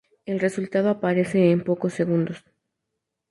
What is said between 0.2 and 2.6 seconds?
El resultado aparece en pocos segundos.